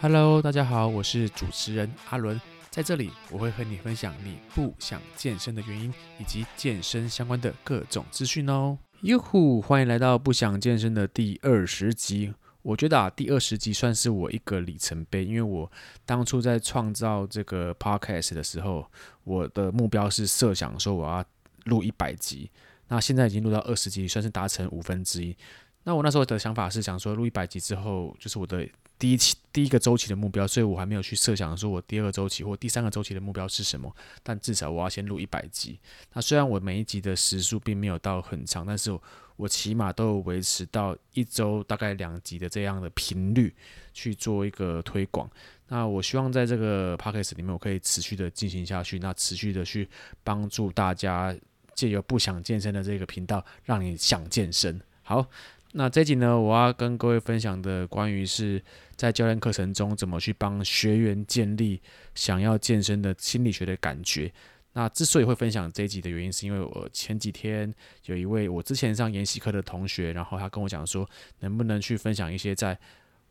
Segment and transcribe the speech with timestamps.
[0.00, 8.78] Hello，大家好，我是主持人阿伦，在这里我会和你分享你不想健身的原因，以及健身相关的各种资讯哦。
[9.00, 12.32] 哟呼，欢迎来到不想健身的第二十集。
[12.62, 15.68] 我觉得啊，第二十集算是我一个里程碑，因为我
[16.06, 18.88] 当初在创造这个 podcast 的时候，
[19.24, 21.24] 我的目标是设想说我要
[21.64, 22.48] 录一百集，
[22.86, 25.36] 那现在已经录到二十集，算是达成五分之一。
[25.82, 28.68] 那我那时候的想法是想说，录一百集之后，就是我的
[28.98, 33.94] 第一期第一个周期的目标，所以我还没有去设想说我第二个周期或第三个周期的目标是什么。
[34.22, 35.78] 但至少我要先录一百集。
[36.12, 38.90] 那虽然我每一集的时数并没有到很长，但是
[39.36, 43.54] 我起码都有维持到一周大概两集的这样的频率
[43.94, 45.30] 去做一个推广。
[45.68, 49.88] 那我希望在这个 podcast 里面，我可以持续的进行下去，那持续的去
[50.24, 51.32] 帮助大家
[51.74, 54.80] 借由不想健身的这个频道，让你想健身。
[55.02, 55.24] 好。
[55.72, 58.62] 那这集呢，我要跟各位分享的关于是
[58.96, 61.80] 在教练课程中怎么去帮学员建立
[62.14, 64.32] 想要健身的心理学的感觉。
[64.72, 67.72] 那之所以会分享这一集的原因，是因为我前几天
[68.06, 71.08] 有一位我之前上研习课的同学，然后他跟我讲说，
[71.40, 72.78] 能不能去分享一些在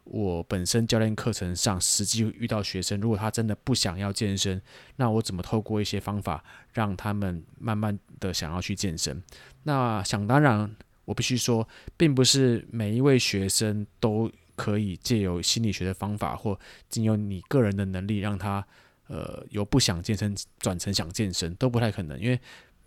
[0.03, 4.61] 我本身教练课程上实际遇到学生，如果他真的不想要健身，
[4.97, 9.23] 那我怎么透过一些方法让他们慢慢的想要去健身？
[9.63, 10.75] 那想当然。
[11.07, 18.61] 我必须说，并不是每一位学生都可以借由心理学的方法，或经由你个人的能力，让他
[19.07, 22.19] 呃由不想健身转成想健身，都不太可能。
[22.19, 22.37] 因为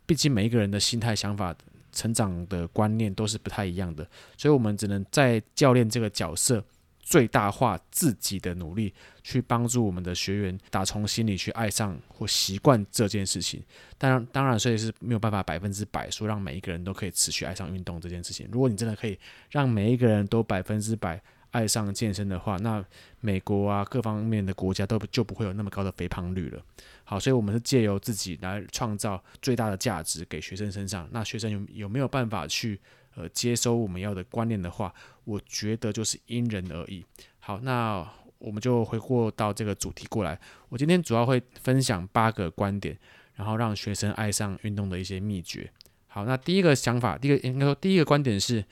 [0.04, 1.56] 毕竟每一个人的心态、想法、
[1.92, 6.62] 成长的观念都是不太一样的，所以我们只能在教练这个角色。
[7.10, 8.94] 最大化自己的努力，
[9.24, 13.60] 去帮助我们的学员打从心里去爱上或习惯这件事情。
[13.98, 18.48] 当然，当然，所以是没有办法百分之百说让每一个人都可以持续爱上运动这件事情。
[18.52, 19.18] 如果你真的可以
[19.50, 22.84] 让每一个人都百分之百爱上健身的话，那
[23.18, 26.62] 美国啊各方面的国家都就不会有那么高的肥胖率了。
[27.02, 31.08] 好，所以我们是借由自己来创造最大的价值给学生身上。
[31.10, 32.78] 那学生有有没有办法去？
[33.16, 34.94] 呃，接收我们要的观念的话，
[35.24, 37.04] 我觉得就是因人而异。
[37.38, 38.06] 好，那
[38.38, 40.38] 我们就回过到这个主题过来。
[40.68, 42.96] 我今天主要会分享八个观点，
[43.34, 45.70] 然后让学生爱上运动的一些秘诀。
[46.06, 48.64] 好，那第一个想法，第一个应该说第一个观点是，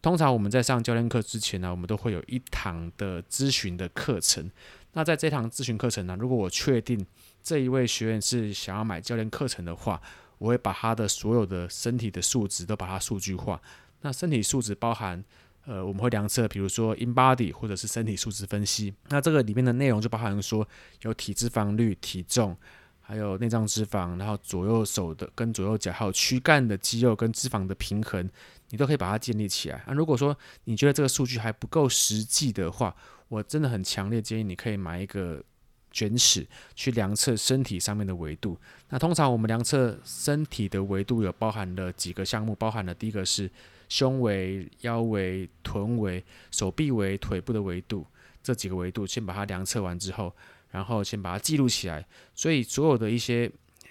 [0.00, 4.50] 通常我们在上教练课之前呢，我们都会有一堂的咨询的课程。
[4.92, 7.06] 那在这堂咨询课程呢，如果我确定
[7.42, 10.00] 这一位学员是想要买教练课程的话，
[10.38, 13.60] 我会把他的所有的身体的数值都把它数据化。
[14.00, 15.22] 那身体数值包含，
[15.66, 18.94] 呃，我们会量测，比如说 InBody 或者是身体数值分析。
[19.08, 20.66] 那这个里面的内容就包含说
[21.02, 22.56] 有体脂肪率、体重，
[23.00, 28.28] 还有内脏脂肪，然后左右手的跟左右脚，还有躯干的肌肉跟脂肪的平衡，
[28.70, 29.82] 你都可以把它建立起来。
[29.86, 32.94] 那如果说你觉得这个数据还不够实际的话，
[33.28, 35.42] 我真的很强烈建议你可以买一个。
[35.90, 38.58] 卷尺去量测身体上面的维度。
[38.90, 43.50] 那通常我们量测身体的维度有包含了几个项目，包含了第一个是
[43.88, 48.06] 胸围、腰围、臀围、手臂围、腿部的维度，
[48.42, 50.34] 这几个维度先把它量测完之后，
[50.70, 52.06] 然后先把它记录起来。
[52.34, 53.50] 所以所有的一些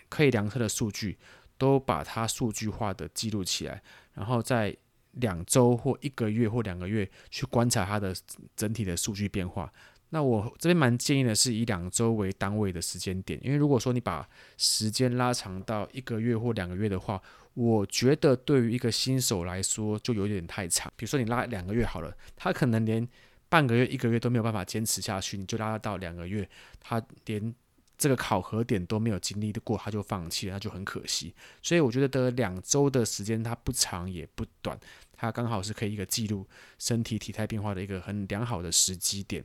[0.09, 1.17] 可以量测的数据
[1.57, 3.81] 都把它数据化的记录起来，
[4.13, 4.75] 然后在
[5.13, 8.15] 两周或一个月或两个月去观察它的
[8.55, 9.71] 整体的数据变化。
[10.09, 17.21] 那我这边蛮建议的是以两周为单位的时间点，因为如果说你把时间拉长到一个月或两个月的话，
[17.53, 20.91] 我觉得对于一个新手来说就有点太长。
[20.95, 23.05] 比如说你拉两个月好了，他可能连
[23.49, 26.47] 半个月、一个月都没有办法坚持下去，你就拉到两个月，
[26.79, 27.53] 他连
[27.97, 31.33] 这个考核点都没有经历过，他就放弃了，那就很可惜。
[31.61, 34.79] 所以我觉得得两周的时间，它不长也不短，
[35.13, 36.47] 它刚好是可以一个记录
[36.77, 39.43] 身体体态变化的一个很良好的时机点。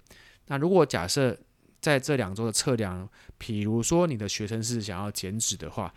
[0.53, 1.35] 那如果假设
[1.81, 3.09] 在这两周的测量，
[3.39, 5.91] 比如说你的学生是想要减脂的话，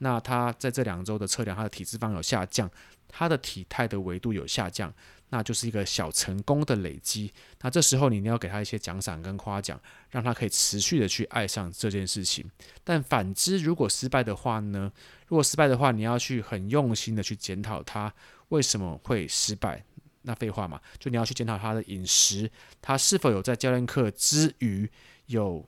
[0.00, 2.70] 那他在这两周的测量，他的体脂肪有下降，
[3.08, 4.92] 他的体态的维度有下降，
[5.30, 7.32] 那就是一个小成功的累积。
[7.62, 9.80] 那这时候你一定要给他一些奖赏跟夸奖，
[10.10, 12.44] 让他可以持续的去爱上这件事情。
[12.84, 14.92] 但反之，如果失败的话呢？
[15.26, 18.12] 如果失败的话，你要去很用心的去检讨他
[18.50, 19.82] 为什么会失败。
[20.22, 24.88] 那废话嘛，就你要去检讨他的饮食，他是否有在教练课之余
[25.26, 25.66] 有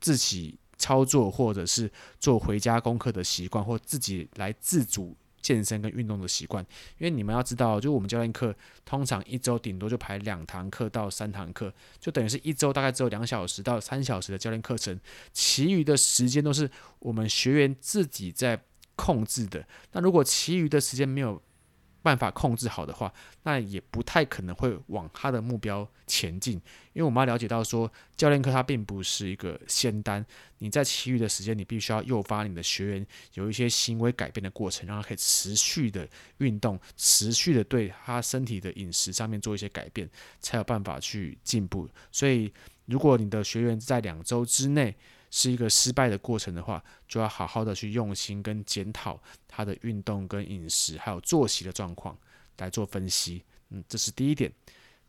[0.00, 6.64] 自己操作或者是做回家功课的习惯，或自己来自主健身跟运动的习惯。
[6.98, 8.54] 因为你们要知道，就我们教练课
[8.84, 14.98] 通常一周顶多就排两堂课到三堂课，就等于是一周大概只有两小时到三小时的教练课程，
[15.32, 18.60] 其余的时间都是我们学员自己在
[18.96, 19.66] 控制的。
[19.92, 21.40] 那如果其余的时间没有
[22.06, 23.12] 办法控制好的话，
[23.42, 26.54] 那也不太可能会往他的目标前进。
[26.92, 30.24] 因为我们要了解到说，教练课它并不是一个仙丹，
[30.58, 36.08] 你在其余的时间，你必须要诱发你的学员有一些行为改变的过程，让他可以持续的
[36.38, 40.08] 运动，持续的对他身体的饮食上面做一些改变，
[40.38, 41.88] 才有办法去进步。
[42.12, 42.52] 所以，
[42.84, 44.94] 如果你的学员在两周之内，
[45.36, 52.16] 是一个失败的过程的话，就要好好的去用心跟检讨他的运动跟饮食，还有作息的状况
[52.56, 53.44] 来做分析。
[53.68, 54.50] 嗯，这是第一点。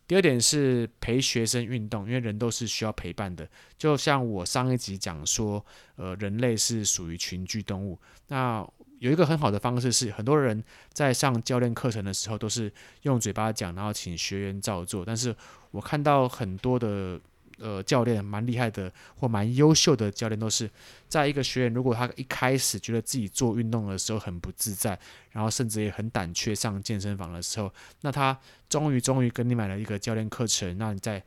[0.05, 3.47] 第二点是陪学生运动，因为人都是需要陪伴的。
[3.77, 5.65] 就像我上一集讲说，
[5.95, 7.97] 呃，人类是属于群居动物。
[8.27, 8.67] 那
[8.99, 12.69] 有一个很好的方式是，很多人在上教练课程的时候都是
[13.03, 15.05] 用嘴巴讲，然后请学员照做。
[15.05, 15.33] 但是
[15.71, 17.17] 我看到很多的。
[17.59, 20.69] 呃，教练蛮厉害的，或蛮优秀的教练，都是
[21.09, 24.97] 在一个学员如果他一开始觉得自己做运动的时候很不自在，
[25.31, 28.39] 然后甚至也很胆怯上健身房的时候，那他
[28.69, 31.23] 终于终于跟你买了一个教练课程，那你在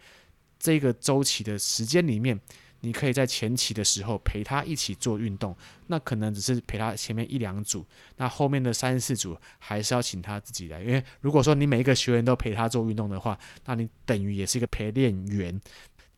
[0.58, 2.38] 这个周期的时间里面，
[2.82, 5.56] 你可以在前期的时候陪他一起做运动，
[5.88, 7.84] 那可能只是陪他前面一两组，
[8.18, 15.60] 那后面的三四组还是要请他自己来，因为如果说你每一个学员都陪他做运动的话，那你等于也是一个陪练员。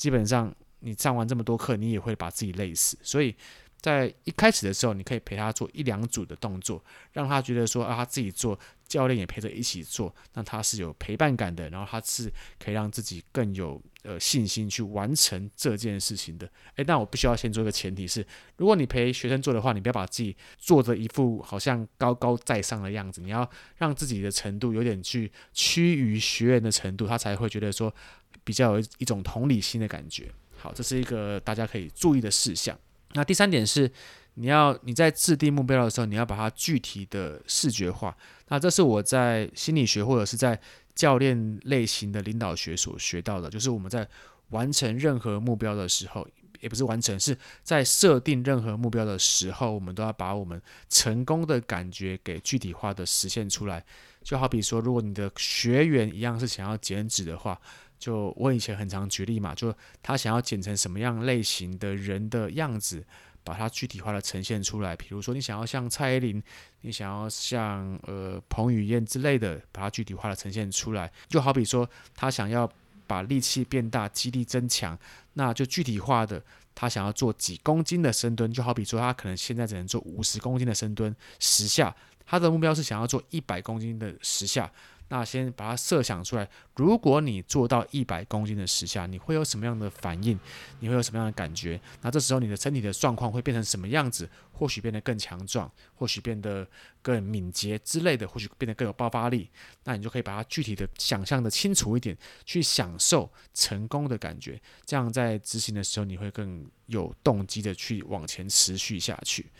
[0.02, 2.98] 基本上，你上完这么多课，你也会把自己累死。
[3.02, 3.32] 所以
[3.80, 8.58] 在一开始的时候，你可以陪他做一两组的动作，让他觉得说啊，他自己做，
[8.88, 12.28] 教练也陪着一起做，那他是有陪伴感的，然后他是
[12.58, 16.50] 可以让自己更有呃信心去完成这件事情的。
[16.74, 18.26] 诶，那我必须要先做一个前提是，
[18.56, 27.94] 如果你陪学生做的话，你不要把自己做的一副好像高高在上的样子，你要让自己的程度有点去趋于学员的程度，他才会觉得说。
[28.44, 30.30] 比较有一种同理心的感觉。
[30.56, 32.78] 好，这是一个大家可以注意的事项。
[33.14, 33.90] 那第三点是，
[34.34, 38.16] 你要你在制定目标的时候，你要把它具体的视觉化。
[38.48, 40.58] 那这是我在心理学或者是在
[40.94, 44.08] 教练类型的领导学所学到的，就是我们在
[44.50, 46.26] 完成任何目标的时候，
[46.60, 53.84] 也不是完成，是在设定任何目标的时候，我们都要把我们成功的感觉给具体化的实现出来。
[54.22, 57.60] 就好比说，如果你的学员一样是想要减脂的话。
[58.02, 59.72] 就我以前很常举例嘛，就
[60.02, 63.00] 他想要剪成什么样类型的人的样子，
[63.44, 64.96] 把它具体化的呈现出来。
[64.96, 66.42] 比如说你想要像蔡依林，
[66.80, 71.08] 你想要像呃彭于晏之类的，把它具体化的呈现出来。
[71.28, 72.68] 就好比说他想要
[73.06, 74.98] 把力气变大，肌力增强，
[75.34, 76.42] 那就具体化的
[76.74, 78.52] 他想要做几公斤的深蹲。
[78.52, 81.94] 就好比说他可能现在只能做五十公斤的深蹲十下，
[82.26, 84.68] 他的目标是想要做一百公斤的十下。
[85.12, 90.40] 那先把它设想出来，如果你做到一百公斤的时下，你会有什么样的反应？
[90.80, 91.78] 你会有什么样的感觉？
[92.00, 94.26] 那这时候你的身体的状况会变成什么样子？
[94.52, 96.66] 或许变得更强壮，或许变得
[97.02, 99.50] 更敏捷之类的，或许变得更有爆发力。
[99.84, 102.16] 那你就可以把它具体的想象的清楚一点，
[102.46, 104.58] 去享受成功的感觉。
[104.86, 109.50] 这样在执行的时候，你会更有动机的去往前持续下去。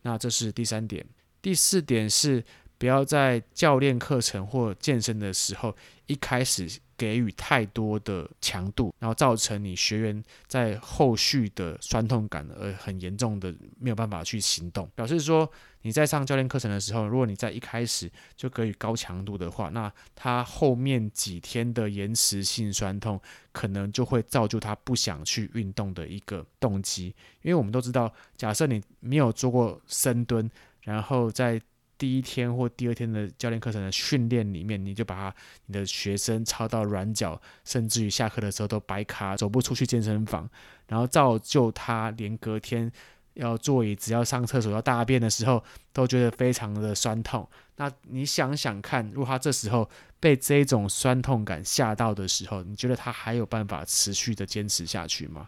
[0.00, 1.04] 那这是第三点，
[1.42, 2.42] 第四点是。
[2.82, 5.72] 不要在教练课程或健身的时候
[6.06, 14.90] 一开始给予太多的强度，然后造成你学员在后续的酸痛感而很严重的没有办法去行动。
[14.96, 15.48] 表示说
[15.82, 23.20] 你在上教练课程的时候，如果你在一开始就给予高强度的话，那他后面几天的延迟性酸痛
[23.52, 27.14] 可能就会造就他不想去运动的一个动机。
[27.42, 31.62] 因为我们都知道，假设你没有做过深蹲，然后在
[32.02, 40.50] 第一天或第二天的教练课程的训练里面，你就把他你的学生操到软脚，甚至于下课的时候都摆卡，走不出去健身房，
[40.88, 42.90] 然后造就他连隔天
[43.34, 47.48] 要坐椅子、要上厕所、要大便的时候都觉得非常的酸痛。
[47.76, 55.46] 那你想想看，如果他这时候被这种酸痛感吓到的时候，你觉得他还有办法持续的坚持下去吗？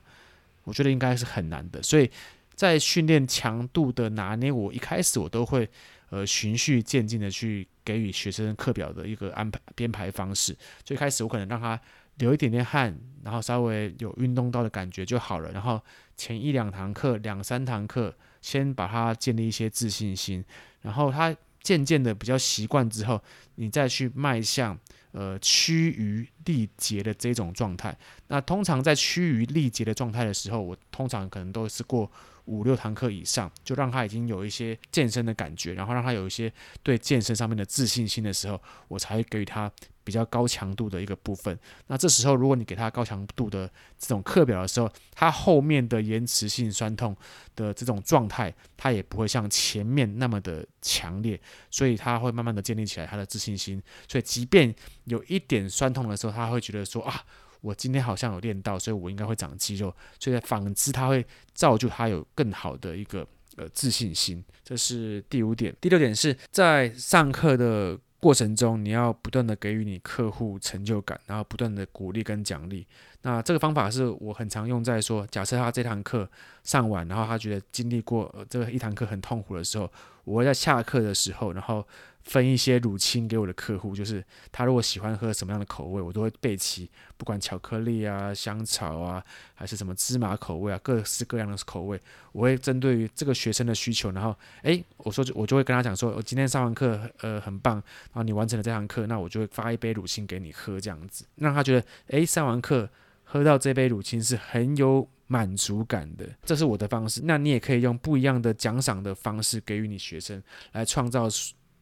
[0.62, 1.82] 我觉得应该是很难的。
[1.82, 2.08] 所以
[2.54, 5.68] 在训练强度的拿捏，我一开始我都会。
[6.14, 10.56] 呃，循序渐进的去给予学生课表的一个安排编排方式。
[10.85, 11.80] 最开始我可能让他
[12.18, 15.50] 流一点点汗，然后稍微有运动到的感觉就好了。
[15.50, 15.83] 然后
[16.16, 20.44] 前一两堂课、两三堂课，先把他建立一些自信心。
[20.83, 23.21] 然后他渐渐的比较习惯之后，
[23.56, 24.78] 你再去迈向
[25.11, 27.99] 呃趋于力竭的这种状态。
[28.28, 32.09] 那通常在趋于力竭的状态的时候，我通常可能都是过。
[32.47, 36.52] 五六堂课以上，就让他已经有一些健身的感觉，然后让他有一些
[36.83, 39.73] 对健身上面的自信心的时候，我才会给予他
[40.04, 41.58] 比较高强度的一个部分。
[41.87, 43.66] 那这时候，如果你给他高强度的
[43.99, 47.16] 这种课表的时候，他后面的延迟性酸痛
[47.56, 53.82] 的这种状态，他也不会像前面那么的强烈，所以他会慢慢的建立起来他的自信心。
[54.06, 54.73] 所以，即便
[55.04, 57.25] 有一点酸痛的时候，他会觉得说啊，
[57.62, 59.94] 我今天好像有练到，所以我应该会长肌肉。
[60.20, 64.44] 所以反之，他会造就他有更好的一个呃自信心。
[64.62, 65.75] 这是第五点。
[65.80, 67.99] 第六点是在上课的。
[68.24, 72.86] 过程中，你要不断的给予你客户成就感，然后不断的鼓励跟奖励。
[73.24, 76.26] 那这个方法是我很常用在说，假设他这堂课
[76.62, 79.90] 上完，然后他觉得经历过呃这个一堂课很痛苦的时候，
[80.24, 81.86] 我会在下课的时候，然后。
[82.24, 89.22] 分一些乳清给我的客户，就是他如果喜欢喝什么样的口味，我都会备齐，不管巧克力啊、香草啊，
[89.54, 92.00] 还是什么芝麻口味啊，各式各样的口味，
[92.32, 102.88] 我会针对于这个学生的需求，然后，诶，我说我就会跟他讲说，我今天上完课，呃，很棒，然后你完成了这堂课，那我就会发一杯乳清给你喝，这样子，让他觉得，诶，上完课
[103.34, 107.20] 喝到这杯乳清是很有满足感的，这是我的方式。
[107.24, 111.28] 那你也可以用不一样的奖赏的方式给予你学生，来创造。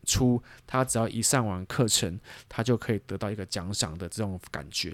[0.04, 2.18] 出他只要一上完课程，
[2.48, 4.92] 他就可以得到一个奖赏的这种感觉。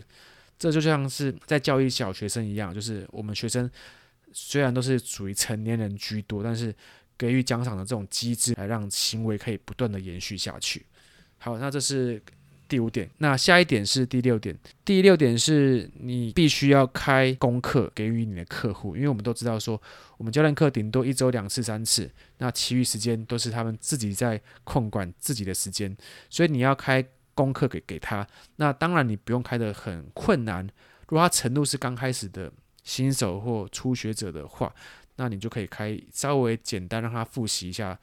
[0.58, 3.70] 这就像是在教育小学生一样，就是我们学生
[4.34, 6.74] 虽然都是属于成年人居多，但是
[7.16, 10.84] 给予奖赏的这种机制，来让行为可以不断的延续下去。
[11.38, 12.22] 好，那这是。
[12.68, 14.56] 第五点，那下一点是第六点。
[14.84, 19.80] 第六点是你必须要开功课给予你的客户，因为我们都知道说，
[20.18, 25.96] 我们教练课顶多一周两次三次，那其余时间都是他们自己在控管自己的时间，
[26.28, 27.02] 所以你要开
[27.34, 28.26] 功课给给他。
[28.56, 30.66] 那当然你不用开得很困难，
[31.08, 32.52] 如果他程度是刚开始的
[32.84, 34.74] 新手或初学者的话，
[35.16, 37.98] 那你就可以开稍微简单让他复习一下。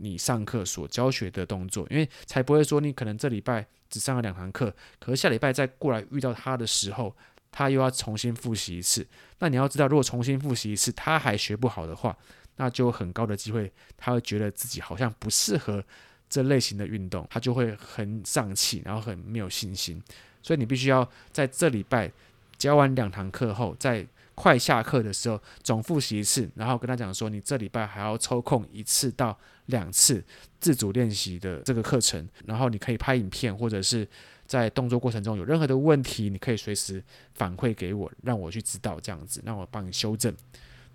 [0.00, 7.14] 你上课所教学的动作，因为才不会说你可能这礼拜只上了两堂课，可是下礼拜再过来遇到他的时候，
[7.52, 9.06] 他又要重新复习一次。
[9.38, 12.16] 那你要知道，如果重新复习一次他还学不好的话，
[12.56, 15.82] 那就很高的机会他会觉得自己好像不适合
[16.28, 20.02] 这类型的运动，他就会很丧气，然后很没有信心。
[20.42, 22.10] 所以你必须要在这礼拜
[22.56, 24.06] 教完两堂课后，在
[24.40, 30.24] 快下课的时候总复习一次，然后跟他讲说，你这礼拜还要抽空一次到两次
[30.58, 34.08] 自主练习的这个课程，然后你可以拍影片，或者是
[34.46, 37.04] 在动作过程中有任何的问题，你可以随时
[37.34, 40.34] 反馈给我，让我去知道这样子，让我帮你修正。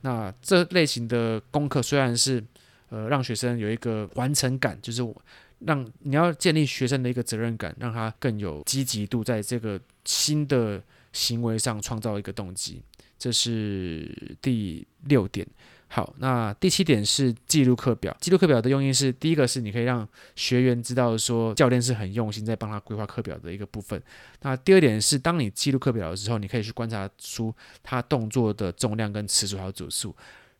[0.01, 2.43] 那这类型的功课虽然是
[2.89, 5.15] 呃让学生有一个完成感，就是我
[5.59, 10.81] 让你要建立学生的一个责任感，让他更有积极度，在这个新的
[11.13, 12.81] 行为上创造一个动机，
[13.17, 15.45] 这是第六点。
[15.87, 18.15] 好，那第七点是记录课表。
[18.19, 20.05] 记录课表的用意是，第一个是你可以让
[20.35, 24.01] 学员知道说教练是很用心在帮他规划课表的一个部分。
[24.41, 27.53] 那第二点是，当你记录课表的时候，你可以去观察出
[27.83, 30.13] 他动作的重量跟次数还有组数，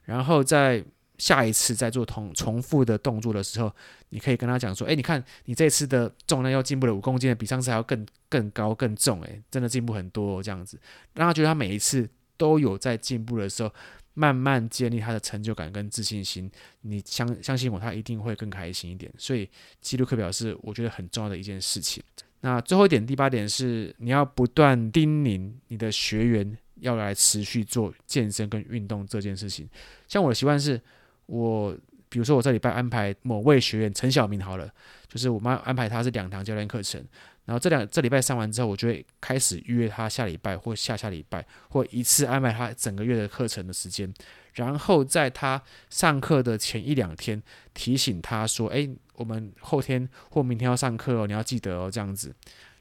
[0.03, 0.81] 然后在
[1.17, 3.69] 下一次再做同重复的动作的时候，
[4.09, 10.79] 你可以跟他讲说，哎，你看你这次的重量又进步了五公斤，比上次还要更更高更重，哎，真的进步很多，这样子，
[11.15, 12.07] 让他觉得他每一次
[12.37, 13.71] 都有在进步的时候。
[14.17, 16.49] 慢慢建立他的成就感跟自信心，
[16.83, 19.13] 你相相信我，他一定会更开心一点。
[19.17, 19.45] 所以
[19.81, 22.01] 记录课表是我觉得很重要的一件事情。
[22.39, 29.67] 那最后一点，第八点是你要不断叮咛你的学员要来持续做健身跟运动这件事情。
[30.07, 30.81] 像我的习惯是，
[31.25, 31.77] 我
[32.07, 34.73] 比如说我这礼拜安排某位学员陈小明好了，
[35.09, 37.03] 就是我们安排他是两堂教练课程。
[37.45, 44.11] 然后这两这礼拜上完之后，我就会开始预约他下礼拜或下下礼拜，或一次安排他整个月的课程的时间。
[44.55, 47.41] 然后在他上课的前一两天
[47.73, 52.33] 提醒他说：“哎，我们后天或明天要上课哦，你要记得哦，这样子。”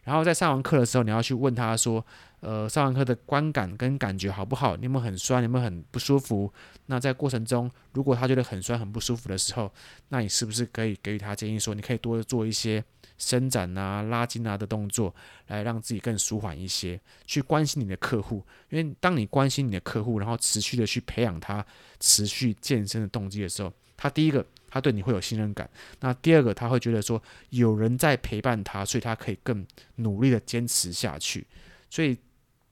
[0.04, 2.04] 然后在上完课的时候，你要去问他说
[2.40, 4.76] ：“呃，上完课的观感跟感觉好不好？
[4.76, 5.42] 你有没有很酸？
[5.42, 6.50] 有没有很不舒服？”
[6.87, 9.71] 那在过程中，如果他觉得很酸、很不舒服的时候，
[10.09, 12.83] 那你是不是可以给予他建议说：“你可以多做一些。”
[13.18, 15.14] 伸展啊、拉筋啊的动作，
[15.47, 17.00] 来让自己更舒缓一些。
[17.26, 21.64] 去关心你的客户，因为当你关心你的客户，然后持续的去培养他
[22.00, 25.68] 持续健身的动机的时候，他第一个他对你会有信任感，
[26.00, 29.64] 那第二个他会觉得说有人在陪伴他，所以他可以更
[29.97, 31.47] 努力的坚持下去。
[31.88, 32.18] 所以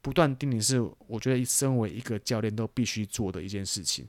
[0.00, 4.04] 不断叮咛是我觉得身为一个教练都必须做的一件事情。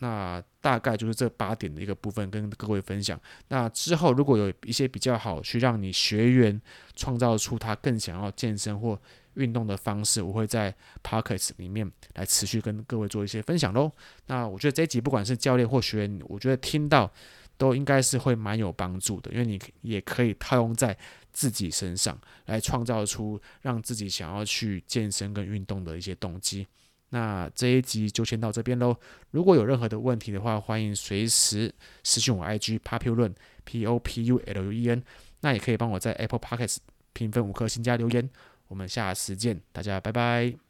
[0.00, 3.18] 那大概就是这八点的一个部分跟各位分享。
[3.48, 6.60] 那之后如果有一些比较好去让你学员
[6.96, 9.00] 创造出他更想要健身或
[9.34, 13.92] 运动的方式，我会在 Podcast 里面来持续跟各位做一些分享喽。
[14.26, 17.10] 那我觉得这一集不管是教练或学员，我觉得听到
[17.56, 20.96] 都应该是会蛮有帮助的，因为你也可以套用在
[21.30, 26.66] 自己身上，来创造出让自己想要去健身跟运动的一些动机。
[27.10, 28.96] 那这一集就先到这边喽。
[29.30, 35.02] 如果有任何的问题的话，欢迎随时私信我 IG Populuen P O P U L U E N。
[35.40, 36.78] 那也可以帮我在 Apple Podcast
[37.12, 38.28] 评分五颗星加留言。
[38.68, 40.69] 我们下次见，大家拜拜。